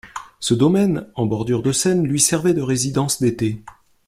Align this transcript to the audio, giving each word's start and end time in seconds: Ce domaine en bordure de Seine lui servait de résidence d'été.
Ce 0.39 0.55
domaine 0.55 1.05
en 1.13 1.27
bordure 1.27 1.61
de 1.61 1.71
Seine 1.71 2.07
lui 2.07 2.19
servait 2.19 2.55
de 2.55 2.63
résidence 2.63 3.21
d'été. 3.21 3.61